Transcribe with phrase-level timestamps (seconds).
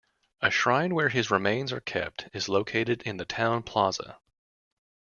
[0.41, 4.17] A shrine where his remains are kept is located in the Town Plaza.